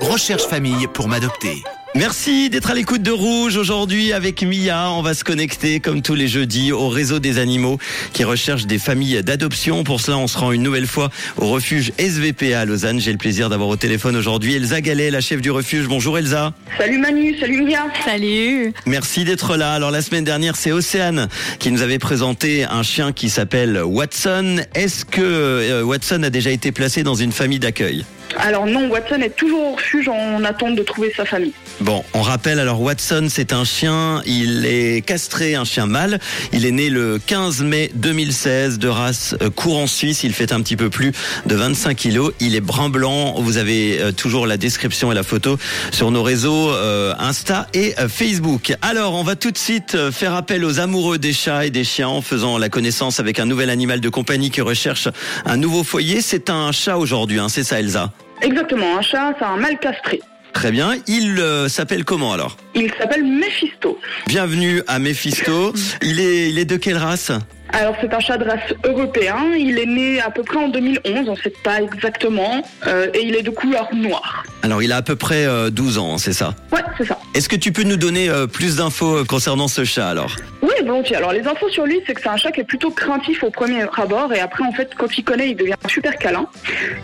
[0.00, 1.62] Recherche famille pour m'adopter.
[1.94, 4.90] Merci d'être à l'écoute de Rouge aujourd'hui avec Mia.
[4.92, 7.78] On va se connecter comme tous les jeudis au réseau des animaux
[8.12, 9.84] qui recherchent des familles d'adoption.
[9.84, 13.00] Pour cela, on se rend une nouvelle fois au refuge SVP à Lausanne.
[13.00, 15.88] J'ai le plaisir d'avoir au téléphone aujourd'hui Elsa Gallet, la chef du refuge.
[15.88, 16.52] Bonjour Elsa.
[16.76, 17.86] Salut Manu, salut Mia.
[18.04, 18.72] Salut.
[18.86, 19.72] Merci d'être là.
[19.72, 21.28] Alors la semaine dernière, c'est Océane
[21.58, 24.58] qui nous avait présenté un chien qui s'appelle Watson.
[24.74, 28.04] Est-ce que euh, Watson a déjà été placé dans une famille d'accueil?
[28.36, 31.52] Alors non, Watson est toujours au refuge en attente de trouver sa famille.
[31.80, 36.18] Bon, on rappelle alors Watson, c'est un chien, il est castré, un chien mâle.
[36.52, 40.24] Il est né le 15 mai 2016 de race euh, courant suisse.
[40.24, 41.12] Il fait un petit peu plus
[41.46, 42.32] de 25 kilos.
[42.40, 43.34] Il est brun blanc.
[43.38, 45.58] Vous avez euh, toujours la description et la photo
[45.92, 48.74] sur nos réseaux euh, Insta et Facebook.
[48.82, 52.08] Alors, on va tout de suite faire appel aux amoureux des chats et des chiens
[52.08, 55.08] en faisant la connaissance avec un nouvel animal de compagnie qui recherche
[55.44, 56.20] un nouveau foyer.
[56.20, 58.12] C'est un chat aujourd'hui, hein, c'est ça Elsa?
[58.42, 60.20] Exactement, un chat, c'est un mâle castré.
[60.52, 60.94] Très bien.
[61.06, 62.56] Il euh, s'appelle comment alors?
[62.74, 63.98] Il s'appelle Mephisto.
[64.26, 65.72] Bienvenue à Mephisto.
[66.02, 67.32] Il est, il est de quelle race?
[67.72, 71.28] Alors c'est un chat de race européen, il est né à peu près en 2011,
[71.28, 74.42] on ne sait pas exactement, euh, et il est de couleur noire.
[74.62, 76.54] Alors, il a à peu près euh, 12 ans, hein, c'est ça?
[76.72, 77.18] Ouais, c'est ça.
[77.38, 80.34] Est-ce que tu peux nous donner euh, plus d'infos euh, concernant ce chat alors?
[80.60, 81.14] Oui, volontiers.
[81.14, 83.50] Alors les infos sur lui, c'est que c'est un chat qui est plutôt craintif au
[83.50, 86.48] premier abord, et après en fait, quand il connaît, il devient super câlin.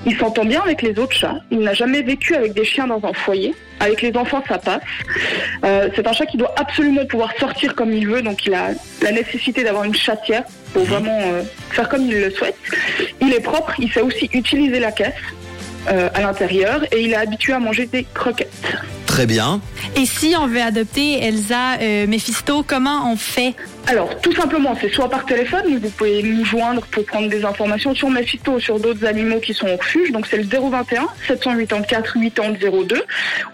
[0.05, 1.37] Il s'entend bien avec les autres chats.
[1.53, 3.55] Il n'a jamais vécu avec des chiens dans un foyer.
[3.79, 4.83] Avec les enfants, ça passe.
[5.65, 8.71] Euh, c'est un chat qui doit absolument pouvoir sortir comme il veut, donc il a
[9.03, 12.57] la nécessité d'avoir une chatière pour vraiment euh, faire comme il le souhaite.
[13.21, 15.15] Il est propre, il sait aussi utiliser la caisse
[15.93, 18.77] euh, à l'intérieur et il est habitué à manger des croquettes.
[19.15, 19.61] Très bien.
[19.95, 23.55] Et si on veut adopter Elsa euh, Mephisto, comment on fait?
[23.87, 27.95] Alors, tout simplement, c'est soit par téléphone, vous pouvez nous joindre pour prendre des informations
[27.95, 30.11] sur Mephisto ou sur d'autres animaux qui sont au refuge.
[30.11, 33.05] Donc, c'est le 021 784 8002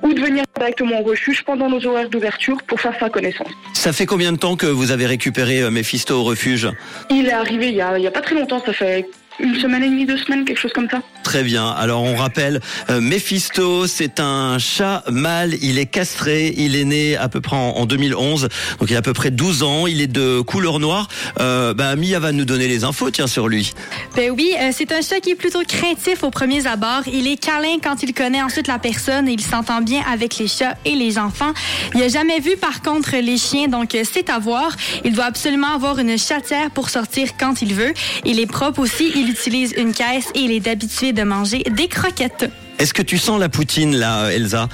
[0.03, 3.51] ou de venir directement au refuge pendant nos horaires d'ouverture pour faire sa connaissance.
[3.75, 6.71] Ça fait combien de temps que vous avez récupéré euh, Mephisto au refuge?
[7.11, 9.07] Il est arrivé il y a, il y a pas très longtemps, ça fait
[9.39, 11.03] une semaine et demie, deux semaines, quelque chose comme ça.
[11.31, 11.69] Très bien.
[11.69, 12.61] Alors on rappelle,
[12.91, 15.55] euh, Mephisto, c'est un chat mâle.
[15.63, 16.53] Il est castré.
[16.57, 18.49] Il est né à peu près en, en 2011.
[18.81, 19.87] Donc il a à peu près 12 ans.
[19.87, 21.07] Il est de couleur noire.
[21.39, 23.75] Euh, bah, Mia va nous donner les infos, tiens, sur lui.
[24.17, 27.03] Ben oui, euh, c'est un chat qui est plutôt craintif aux premiers abords.
[27.07, 30.49] Il est câlin quand il connaît ensuite la personne et il s'entend bien avec les
[30.49, 31.53] chats et les enfants.
[31.95, 34.73] Il a jamais vu par contre les chiens, donc euh, c'est à voir.
[35.05, 37.95] Il doit absolument avoir une chatière pour sortir quand il veut.
[38.25, 39.13] Il est propre aussi.
[39.15, 42.51] Il utilise une caisse et il est habitué de manger des croquettes.
[42.81, 44.69] Est-ce que tu sens la poutine là, Elsa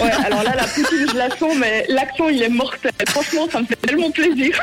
[0.00, 2.92] Ouais, alors là, la poutine, je la sens, mais l'action, il est mortel.
[3.08, 4.56] Franchement, ça me fait tellement plaisir.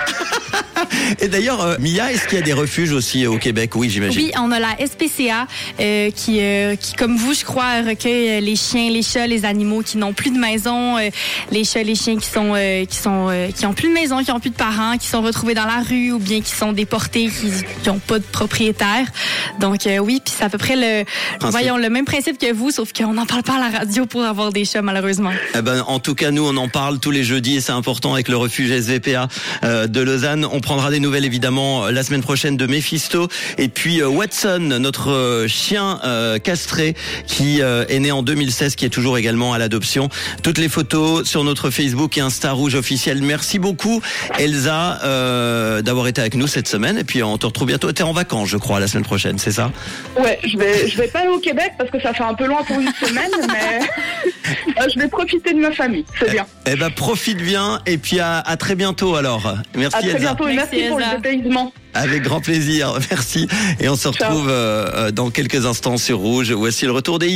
[1.19, 3.75] Et d'ailleurs, euh, Mia, est-ce qu'il y a des refuges aussi au Québec?
[3.75, 4.21] Oui, j'imagine.
[4.21, 5.47] Oui, on a la SPCA
[5.79, 9.81] euh, qui, euh, qui, comme vous, je crois, recueille les chiens, les chats, les animaux
[9.81, 11.09] qui n'ont plus de maison, euh,
[11.51, 14.23] les chats, les chiens qui sont euh, qui sont euh, qui ont plus de maison,
[14.23, 16.71] qui ont plus de parents, qui sont retrouvés dans la rue ou bien qui sont
[16.71, 17.51] déportés, qui
[17.83, 19.05] qui ont pas de propriétaire.
[19.59, 21.03] Donc euh, oui, puis c'est à peu près le
[21.39, 21.51] Principe.
[21.51, 24.23] voyons le même principe que vous, sauf qu'on n'en parle pas à la radio pour
[24.23, 25.31] avoir des chats malheureusement.
[25.55, 28.13] Eh ben, en tout cas, nous, on en parle tous les jeudis et c'est important
[28.13, 29.27] avec le refuge SVPA
[29.63, 30.45] euh, de Lausanne.
[30.51, 34.77] On prendra des nouvelles évidemment euh, la semaine prochaine de Mephisto et puis euh, Watson,
[34.79, 36.95] notre chien euh, castré
[37.27, 40.09] qui euh, est né en 2016, qui est toujours également à l'adoption.
[40.43, 43.21] Toutes les photos sur notre Facebook et Insta Rouge officiel.
[43.21, 44.01] Merci beaucoup,
[44.37, 46.97] Elsa, euh, d'avoir été avec nous cette semaine.
[46.97, 47.91] Et puis on te retrouve bientôt.
[47.91, 49.71] T'es en vacances, je crois, la semaine prochaine, c'est ça?
[50.19, 52.45] Ouais, je vais, je vais pas aller au Québec parce que ça fait un peu
[52.45, 53.79] loin pour une semaine, mais
[54.81, 56.05] euh, je vais profiter de ma famille.
[56.19, 56.45] C'est bien.
[56.65, 59.53] Eh ben, profite bien et puis à, à très bientôt alors.
[59.75, 60.19] Merci, À très Elsa.
[60.19, 61.11] bientôt et Merci, merci, pour Elsa.
[61.15, 61.73] le dépaysement.
[61.95, 63.47] Avec grand plaisir, merci.
[63.79, 66.51] Et on se retrouve euh, euh, dans quelques instants sur Rouge.
[66.51, 67.27] Voici le retour des